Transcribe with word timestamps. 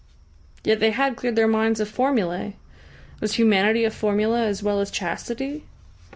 Yet 0.63 0.79
they 0.79 0.89
had 0.89 1.15
cleared 1.15 1.35
their 1.35 1.47
minds 1.47 1.79
of 1.79 1.87
formulae! 1.87 2.55
Was 3.19 3.35
humanity 3.35 3.83
a 3.83 3.91
formula 3.91 4.47
as 4.47 4.63
well 4.63 4.79
as 4.79 4.89
chastity? 4.89 5.65